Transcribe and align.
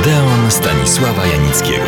Odeon 0.00 0.50
Stanisława 0.50 1.26
Janickiego. 1.26 1.84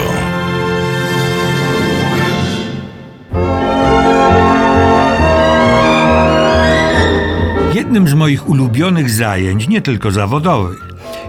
Jednym 7.75 8.09
z 8.09 8.15
moich 8.15 8.49
ulubionych 8.49 9.11
zajęć, 9.11 9.69
nie 9.69 9.83
tylko 9.83 10.11
zawodowych, 10.11 10.89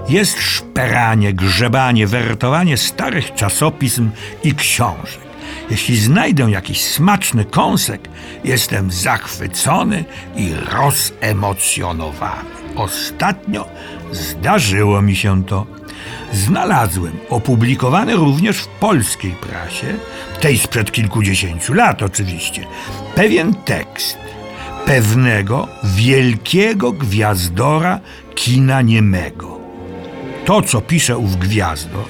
jest 0.09 0.39
szperanie, 0.39 1.34
grzebanie, 1.34 2.07
wertowanie 2.07 2.77
starych 2.77 3.34
czasopism 3.34 4.09
i 4.43 4.55
książek. 4.55 5.23
Jeśli 5.70 5.97
znajdę 5.97 6.43
jakiś 6.43 6.81
smaczny 6.81 7.45
kąsek, 7.45 8.09
jestem 8.43 8.91
zachwycony 8.91 10.05
i 10.36 10.52
rozemocjonowany. 10.71 12.50
Ostatnio 12.75 13.68
zdarzyło 14.11 15.02
mi 15.02 15.15
się 15.15 15.43
to. 15.45 15.82
Znalazłem 16.34 17.13
opublikowany 17.30 18.16
również 18.16 18.57
w 18.57 18.67
polskiej 18.67 19.31
prasie, 19.31 19.95
tej 20.41 20.57
sprzed 20.57 20.91
kilkudziesięciu 20.91 21.73
lat 21.73 22.03
oczywiście, 22.03 22.66
pewien 23.16 23.53
tekst 23.53 24.17
pewnego 24.85 25.67
wielkiego 25.84 26.91
gwiazdora 26.91 27.99
kina 28.35 28.81
niemego. 28.81 29.59
To, 30.45 30.61
co 30.61 30.81
pisze 30.81 31.17
ów 31.17 31.35
gwiazdor, 31.35 32.05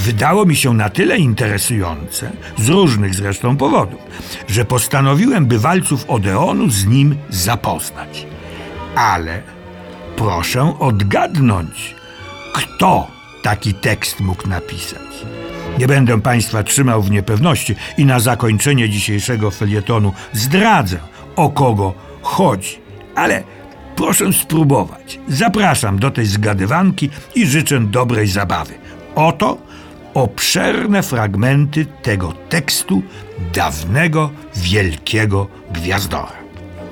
wydało 0.00 0.44
mi 0.44 0.56
się 0.56 0.74
na 0.74 0.90
tyle 0.90 1.18
interesujące, 1.18 2.32
z 2.58 2.68
różnych 2.68 3.14
zresztą 3.14 3.56
powodów, 3.56 4.00
że 4.48 4.64
postanowiłem 4.64 5.46
bywalców 5.46 6.10
Odeonu 6.10 6.70
z 6.70 6.86
nim 6.86 7.16
zapoznać. 7.30 8.26
Ale 8.96 9.42
proszę 10.16 10.76
odgadnąć, 10.78 11.94
kto 12.54 13.13
taki 13.44 13.74
tekst 13.74 14.20
mógł 14.20 14.48
napisać. 14.48 15.26
Nie 15.78 15.86
będę 15.86 16.20
Państwa 16.20 16.62
trzymał 16.62 17.02
w 17.02 17.10
niepewności 17.10 17.74
i 17.98 18.04
na 18.04 18.20
zakończenie 18.20 18.88
dzisiejszego 18.88 19.50
felietonu 19.50 20.12
zdradzę, 20.32 20.98
o 21.36 21.50
kogo 21.50 21.94
chodzi. 22.22 22.78
Ale 23.14 23.42
proszę 23.96 24.32
spróbować. 24.32 25.18
Zapraszam 25.28 25.98
do 25.98 26.10
tej 26.10 26.26
zgadywanki 26.26 27.10
i 27.34 27.46
życzę 27.46 27.80
dobrej 27.80 28.26
zabawy. 28.26 28.74
Oto 29.14 29.58
obszerne 30.14 31.02
fragmenty 31.02 31.86
tego 32.02 32.32
tekstu 32.48 33.02
dawnego, 33.54 34.30
wielkiego 34.56 35.46
gwiazdora. 35.72 36.44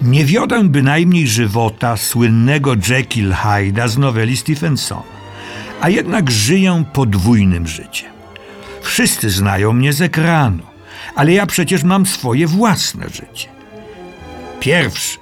Nie 0.02 0.24
wiodę 0.24 0.64
bynajmniej 0.64 1.28
żywota 1.28 1.96
słynnego 1.96 2.74
Jekyll 2.88 3.32
Hyde'a 3.32 3.88
z 3.88 3.98
noweli 3.98 4.36
Stephensona, 4.36 5.21
a 5.83 5.88
jednak 5.88 6.30
żyję 6.30 6.84
podwójnym 6.92 7.66
życiem. 7.66 8.12
Wszyscy 8.83 9.30
znają 9.30 9.72
mnie 9.72 9.92
z 9.92 10.00
ekranu, 10.00 10.62
ale 11.14 11.33
ja 11.33 11.47
przecież 11.47 11.83
mam 11.83 12.06
swoje 12.06 12.47
własne 12.47 13.08
życie. 13.08 13.48
Pierwszy 14.61 15.19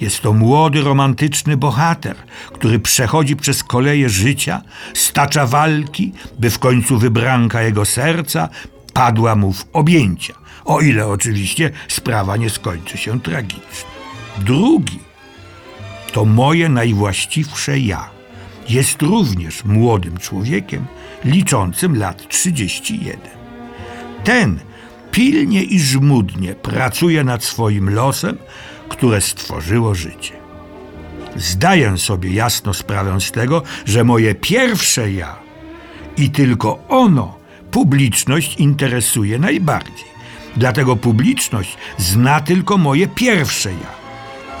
jest 0.00 0.20
to 0.20 0.32
młody, 0.32 0.82
romantyczny 0.82 1.56
bohater, 1.56 2.16
który 2.52 2.78
przechodzi 2.78 3.36
przez 3.36 3.64
koleje 3.64 4.08
życia, 4.08 4.62
stacza 4.94 5.46
walki, 5.46 6.12
by 6.38 6.50
w 6.50 6.58
końcu 6.58 6.98
wybranka 6.98 7.62
jego 7.62 7.84
serca 7.84 8.48
padła 8.92 9.36
mu 9.36 9.52
w 9.52 9.64
objęcia, 9.72 10.34
o 10.64 10.80
ile 10.80 11.06
oczywiście 11.06 11.70
sprawa 11.88 12.36
nie 12.36 12.50
skończy 12.50 12.98
się 12.98 13.20
tragicznie. 13.20 13.90
Drugi 14.38 14.98
to 16.12 16.24
moje 16.24 16.68
najwłaściwsze 16.68 17.78
ja. 17.78 18.15
Jest 18.68 19.02
również 19.02 19.64
młodym 19.64 20.18
człowiekiem, 20.18 20.86
liczącym 21.24 21.98
lat 21.98 22.28
31. 22.28 23.20
Ten 24.24 24.60
pilnie 25.10 25.62
i 25.62 25.80
żmudnie 25.80 26.54
pracuje 26.54 27.24
nad 27.24 27.44
swoim 27.44 27.94
losem, 27.94 28.38
które 28.88 29.20
stworzyło 29.20 29.94
życie. 29.94 30.32
Zdaję 31.36 31.98
sobie 31.98 32.30
jasno 32.30 32.74
sprawę 32.74 33.20
z 33.20 33.32
tego, 33.32 33.62
że 33.84 34.04
moje 34.04 34.34
pierwsze 34.34 35.12
ja 35.12 35.36
i 36.16 36.30
tylko 36.30 36.78
ono 36.88 37.38
publiczność 37.70 38.56
interesuje 38.56 39.38
najbardziej. 39.38 40.16
Dlatego 40.56 40.96
publiczność 40.96 41.76
zna 41.98 42.40
tylko 42.40 42.78
moje 42.78 43.08
pierwsze 43.08 43.70
ja 43.70 43.96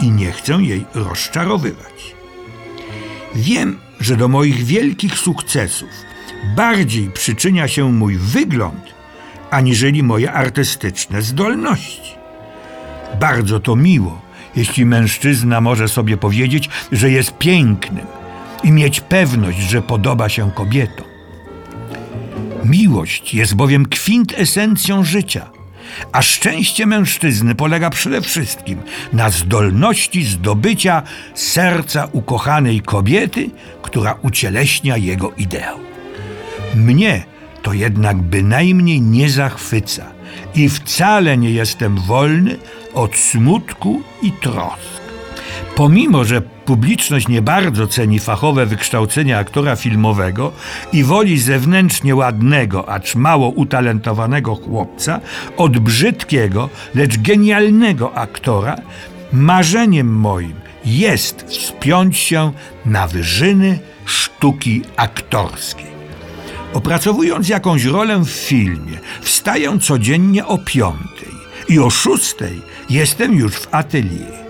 i 0.00 0.10
nie 0.10 0.32
chcę 0.32 0.52
jej 0.52 0.84
rozczarowywać. 0.94 2.16
Wiem, 3.34 3.78
że 4.00 4.16
do 4.16 4.28
moich 4.28 4.64
wielkich 4.64 5.18
sukcesów 5.18 5.88
bardziej 6.56 7.10
przyczynia 7.10 7.68
się 7.68 7.92
mój 7.92 8.16
wygląd, 8.16 8.94
aniżeli 9.50 10.02
moje 10.02 10.32
artystyczne 10.32 11.22
zdolności. 11.22 12.16
Bardzo 13.20 13.60
to 13.60 13.76
miło, 13.76 14.20
jeśli 14.56 14.86
mężczyzna 14.86 15.60
może 15.60 15.88
sobie 15.88 16.16
powiedzieć, 16.16 16.68
że 16.92 17.10
jest 17.10 17.38
pięknym 17.38 18.06
i 18.64 18.72
mieć 18.72 19.00
pewność, 19.00 19.58
że 19.58 19.82
podoba 19.82 20.28
się 20.28 20.50
kobietom. 20.50 21.06
Miłość 22.64 23.34
jest 23.34 23.54
bowiem 23.54 23.86
kwintesencją 23.86 25.04
życia, 25.04 25.50
a 26.12 26.22
szczęście 26.22 26.86
mężczyzny 26.86 27.54
polega 27.54 27.90
przede 27.90 28.20
wszystkim 28.20 28.82
na 29.12 29.30
zdolności 29.30 30.24
zdobycia 30.24 31.02
serca 31.34 32.08
ukochanej 32.12 32.80
kobiety, 32.80 33.50
która 33.82 34.14
ucieleśnia 34.22 34.96
jego 34.96 35.32
ideał. 35.36 35.78
Mnie 36.74 37.24
to 37.62 37.72
jednak 37.72 38.16
bynajmniej 38.16 39.00
nie 39.00 39.30
zachwyca 39.30 40.12
i 40.54 40.68
wcale 40.68 41.38
nie 41.38 41.50
jestem 41.50 41.98
wolny 41.98 42.56
od 42.94 43.16
smutku 43.16 44.02
i 44.22 44.32
trosk. 44.32 45.05
Pomimo, 45.76 46.24
że 46.24 46.40
publiczność 46.40 47.28
nie 47.28 47.42
bardzo 47.42 47.86
ceni 47.86 48.18
fachowe 48.18 48.66
wykształcenie 48.66 49.38
aktora 49.38 49.76
filmowego 49.76 50.52
i 50.92 51.04
woli 51.04 51.38
zewnętrznie 51.38 52.14
ładnego, 52.14 52.88
acz 52.88 53.14
mało 53.14 53.48
utalentowanego 53.48 54.54
chłopca 54.54 55.20
od 55.56 55.78
brzydkiego, 55.78 56.68
lecz 56.94 57.18
genialnego 57.18 58.14
aktora, 58.14 58.76
marzeniem 59.32 60.08
moim 60.08 60.54
jest 60.84 61.44
wspiąć 61.48 62.18
się 62.18 62.52
na 62.86 63.06
wyżyny 63.06 63.78
sztuki 64.04 64.82
aktorskiej. 64.96 65.96
Opracowując 66.72 67.48
jakąś 67.48 67.84
rolę 67.84 68.18
w 68.24 68.28
filmie, 68.28 68.98
wstaję 69.20 69.78
codziennie 69.78 70.46
o 70.46 70.58
piątej 70.58 71.34
i 71.68 71.78
o 71.78 71.90
szóstej 71.90 72.62
jestem 72.90 73.34
już 73.34 73.52
w 73.52 73.74
atelier. 73.74 74.45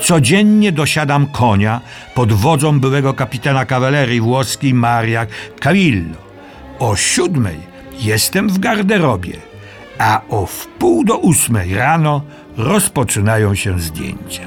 Codziennie 0.00 0.72
dosiadam 0.72 1.26
konia 1.26 1.80
pod 2.14 2.32
wodzą 2.32 2.80
byłego 2.80 3.14
kapitana 3.14 3.64
kawalerii 3.64 4.20
włoskiej 4.20 4.74
Maria 4.74 5.26
Cavillo. 5.60 6.16
O 6.78 6.96
siódmej 6.96 7.56
jestem 8.00 8.48
w 8.48 8.58
garderobie, 8.58 9.36
a 9.98 10.20
o 10.28 10.46
wpół 10.46 11.04
do 11.04 11.18
ósmej 11.18 11.74
rano 11.74 12.22
rozpoczynają 12.56 13.54
się 13.54 13.80
zdjęcia. 13.80 14.42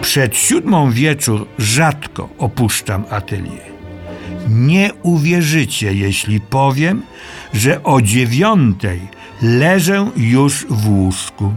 Przed 0.00 0.36
siódmą 0.36 0.90
wieczór 0.90 1.46
rzadko 1.58 2.28
opuszczam 2.38 3.04
atelier. 3.10 3.76
Nie 4.48 4.90
uwierzycie, 5.02 5.92
jeśli 5.92 6.40
powiem, 6.40 7.02
że 7.54 7.82
o 7.82 8.02
dziewiątej 8.02 9.00
leżę 9.42 10.10
już 10.16 10.66
w 10.70 10.88
łóżku. 10.88 11.54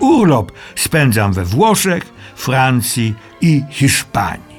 Urlop 0.00 0.52
spędzam 0.76 1.32
we 1.32 1.44
Włoszech, 1.44 2.12
Francji 2.36 3.14
i 3.40 3.62
Hiszpanii. 3.70 4.58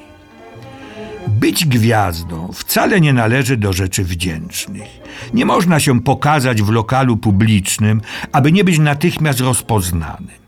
Być 1.28 1.66
gwiazdą 1.66 2.52
wcale 2.52 3.00
nie 3.00 3.12
należy 3.12 3.56
do 3.56 3.72
rzeczy 3.72 4.04
wdzięcznych. 4.04 4.88
Nie 5.34 5.44
można 5.44 5.80
się 5.80 6.00
pokazać 6.00 6.62
w 6.62 6.70
lokalu 6.70 7.16
publicznym, 7.16 8.00
aby 8.32 8.52
nie 8.52 8.64
być 8.64 8.78
natychmiast 8.78 9.40
rozpoznanym. 9.40 10.40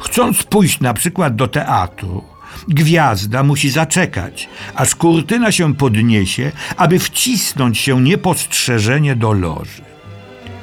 Chcąc 0.00 0.42
pójść 0.42 0.80
na 0.80 0.94
przykład 0.94 1.36
do 1.36 1.48
teatru, 1.48 2.24
Gwiazda 2.68 3.42
musi 3.42 3.70
zaczekać, 3.70 4.48
aż 4.74 4.94
kurtyna 4.94 5.52
się 5.52 5.74
podniesie, 5.74 6.52
aby 6.76 6.98
wcisnąć 6.98 7.78
się 7.78 8.00
niepostrzeżenie 8.00 9.16
do 9.16 9.32
loży. 9.32 9.91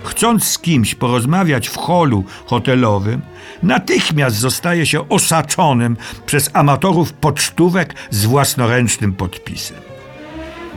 Chcąc 0.03 0.43
z 0.43 0.59
kimś 0.59 0.95
porozmawiać 0.95 1.67
w 1.67 1.77
holu 1.77 2.23
hotelowym, 2.45 3.21
natychmiast 3.63 4.35
zostaje 4.35 4.85
się 4.85 5.09
osaczonym 5.09 5.97
przez 6.25 6.49
amatorów 6.53 7.13
pocztówek 7.13 7.95
z 8.09 8.25
własnoręcznym 8.25 9.13
podpisem. 9.13 9.77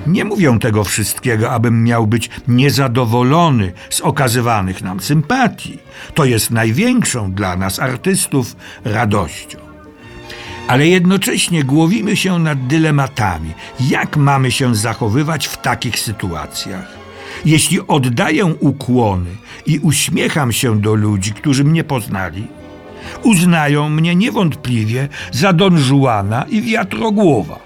Nie 0.07 0.25
mówię 0.25 0.59
tego 0.61 0.85
wszystkiego, 0.85 1.51
abym 1.51 1.85
miał 1.85 2.07
być 2.07 2.31
niezadowolony 2.49 3.73
z 3.91 4.01
okazywanych 4.01 4.83
nam 4.83 5.01
sympatii. 5.01 5.79
To 6.15 6.25
jest 6.25 6.51
największą 6.51 7.33
dla 7.33 7.57
nas 7.57 7.79
artystów 7.79 8.57
radością 8.85 9.73
ale 10.69 10.87
jednocześnie 10.87 11.65
głowimy 11.65 12.17
się 12.17 12.39
nad 12.39 12.67
dylematami, 12.67 13.55
jak 13.81 14.17
mamy 14.17 14.51
się 14.51 14.75
zachowywać 14.75 15.47
w 15.47 15.57
takich 15.57 15.99
sytuacjach. 15.99 17.02
Jeśli 17.45 17.81
oddaję 17.87 18.45
ukłony 18.45 19.31
i 19.67 19.79
uśmiecham 19.79 20.53
się 20.53 20.81
do 20.81 20.95
ludzi, 20.95 21.33
którzy 21.33 21.65
mnie 21.65 21.85
poznali, 21.85 22.47
uznają 23.23 23.89
mnie 23.89 24.15
niewątpliwie 24.15 25.09
za 25.33 25.53
Don 25.53 25.79
Juana 25.89 26.45
i 26.49 26.63
wiatrogłowa. 26.63 27.59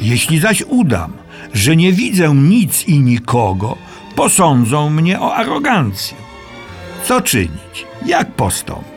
Jeśli 0.00 0.38
zaś 0.38 0.62
udam, 0.62 1.12
że 1.54 1.76
nie 1.76 1.92
widzę 1.92 2.34
nic 2.34 2.88
i 2.88 3.00
nikogo, 3.00 3.76
posądzą 4.16 4.90
mnie 4.90 5.20
o 5.20 5.34
arogancję. 5.34 6.16
Co 7.04 7.20
czynić? 7.20 7.86
Jak 8.06 8.32
postąpić? 8.32 8.88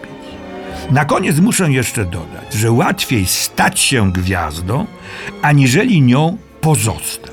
Na 0.91 1.05
koniec 1.05 1.39
muszę 1.39 1.71
jeszcze 1.71 2.05
dodać, 2.05 2.53
że 2.53 2.71
łatwiej 2.71 3.25
stać 3.25 3.79
się 3.79 4.11
gwiazdą, 4.11 4.85
aniżeli 5.41 6.01
nią 6.01 6.37
pozostać. 6.61 7.30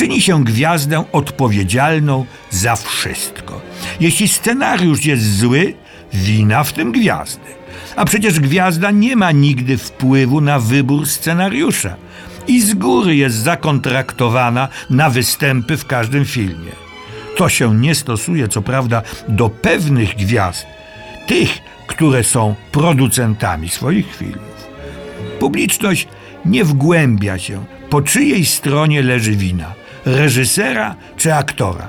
Czyni 0.00 0.20
się 0.20 0.44
gwiazdę 0.44 1.04
odpowiedzialną 1.12 2.26
za 2.50 2.76
wszystko. 2.76 3.60
Jeśli 4.00 4.28
scenariusz 4.28 5.04
jest 5.04 5.38
zły, 5.38 5.74
wina 6.12 6.64
w 6.64 6.72
tym 6.72 6.92
gwiazdy. 6.92 7.44
A 7.96 8.04
przecież 8.04 8.40
gwiazda 8.40 8.90
nie 8.90 9.16
ma 9.16 9.32
nigdy 9.32 9.78
wpływu 9.78 10.40
na 10.40 10.58
wybór 10.58 11.06
scenariusza 11.06 11.96
i 12.48 12.60
z 12.60 12.74
góry 12.74 13.16
jest 13.16 13.36
zakontraktowana 13.36 14.68
na 14.90 15.10
występy 15.10 15.76
w 15.76 15.86
każdym 15.86 16.24
filmie. 16.24 16.72
To 17.36 17.48
się 17.48 17.74
nie 17.74 17.94
stosuje, 17.94 18.48
co 18.48 18.62
prawda, 18.62 19.02
do 19.28 19.48
pewnych 19.48 20.16
gwiazd, 20.16 20.66
tych, 21.26 21.58
które 21.86 22.24
są 22.24 22.54
producentami 22.72 23.68
swoich 23.68 24.16
filmów. 24.16 24.66
Publiczność 25.40 26.08
nie 26.44 26.64
wgłębia 26.64 27.38
się, 27.38 27.64
po 27.90 28.02
czyjej 28.02 28.44
stronie 28.44 29.02
leży 29.02 29.32
wina 29.32 29.79
reżysera 30.04 30.94
czy 31.16 31.34
aktora, 31.34 31.88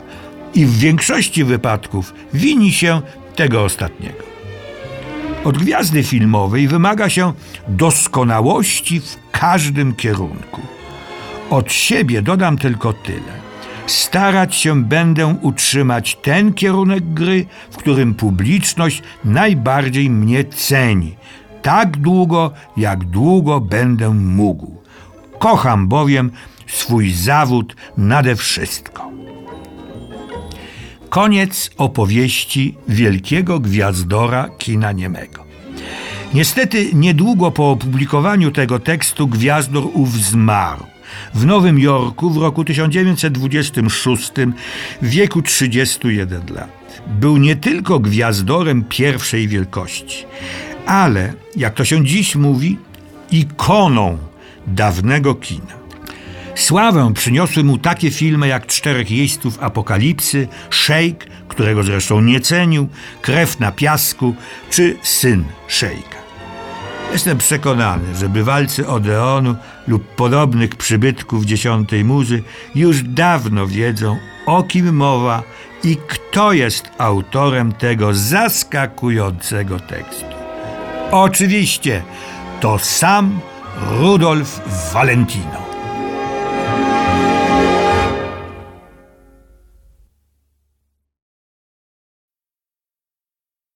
i 0.53 0.65
w 0.65 0.77
większości 0.77 1.43
wypadków 1.43 2.13
wini 2.33 2.71
się 2.71 3.01
tego 3.35 3.63
ostatniego. 3.63 4.23
Od 5.43 5.57
gwiazdy 5.57 6.03
filmowej 6.03 6.67
wymaga 6.67 7.09
się 7.09 7.33
doskonałości 7.67 8.99
w 8.99 9.17
każdym 9.31 9.95
kierunku. 9.95 10.61
Od 11.49 11.73
siebie 11.73 12.21
dodam 12.21 12.57
tylko 12.57 12.93
tyle. 12.93 13.41
Starać 13.85 14.55
się 14.55 14.83
będę 14.83 15.27
utrzymać 15.41 16.15
ten 16.15 16.53
kierunek 16.53 17.13
gry, 17.13 17.45
w 17.71 17.77
którym 17.77 18.13
publiczność 18.13 19.03
najbardziej 19.25 20.09
mnie 20.09 20.43
ceni, 20.43 21.15
tak 21.61 21.97
długo, 21.97 22.51
jak 22.77 23.03
długo 23.03 23.59
będę 23.59 24.09
mógł. 24.09 24.81
Kocham 25.39 25.87
bowiem 25.87 26.31
swój 26.71 27.11
zawód 27.11 27.75
nade 27.97 28.35
wszystko. 28.35 29.11
Koniec 31.09 31.69
opowieści 31.77 32.77
wielkiego 32.87 33.59
gwiazdora 33.59 34.49
kina 34.57 34.91
niemego. 34.91 35.43
Niestety, 36.33 36.89
niedługo 36.93 37.51
po 37.51 37.71
opublikowaniu 37.71 38.51
tego 38.51 38.79
tekstu 38.79 39.27
gwiazdor 39.27 39.83
ów 39.93 40.13
zmarł. 40.13 40.85
W 41.33 41.45
Nowym 41.45 41.79
Jorku 41.79 42.29
w 42.29 42.37
roku 42.37 42.65
1926 42.65 44.31
w 45.01 45.09
wieku 45.09 45.41
31 45.41 46.41
lat. 46.55 47.01
Był 47.07 47.37
nie 47.37 47.55
tylko 47.55 47.99
gwiazdorem 47.99 48.83
pierwszej 48.83 49.47
wielkości, 49.47 50.25
ale, 50.85 51.33
jak 51.55 51.73
to 51.73 51.85
się 51.85 52.05
dziś 52.05 52.35
mówi, 52.35 52.77
ikoną 53.31 54.17
dawnego 54.67 55.35
kina. 55.35 55.80
Sławę 56.61 57.13
przyniosły 57.13 57.63
mu 57.63 57.77
takie 57.77 58.11
filmy 58.11 58.47
jak 58.47 58.67
Czterech 58.67 59.11
Jeźdźców 59.11 59.63
Apokalipsy, 59.63 60.47
Szejk, 60.69 61.27
którego 61.47 61.83
zresztą 61.83 62.21
nie 62.21 62.39
cenił, 62.39 62.87
Krew 63.21 63.59
na 63.59 63.71
piasku 63.71 64.35
czy 64.69 64.97
Syn 65.03 65.43
Szejka. 65.67 66.17
Jestem 67.11 67.37
przekonany, 67.37 68.15
że 68.15 68.29
bywalcy 68.29 68.87
Odeonu 68.87 69.55
lub 69.87 70.15
podobnych 70.15 70.75
przybytków 70.75 71.45
dziesiątej 71.45 72.03
muzy 72.03 72.43
już 72.75 73.03
dawno 73.03 73.67
wiedzą, 73.67 74.17
o 74.45 74.63
kim 74.63 74.95
mowa 74.95 75.43
i 75.83 75.97
kto 76.07 76.53
jest 76.53 76.91
autorem 76.97 77.71
tego 77.71 78.13
zaskakującego 78.13 79.79
tekstu. 79.79 80.25
Oczywiście 81.11 82.03
to 82.59 82.79
sam 82.79 83.39
Rudolf 83.89 84.61
Valentino. 84.93 85.70